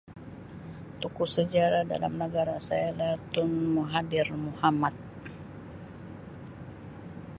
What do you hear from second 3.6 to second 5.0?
Mahathir Muhammad.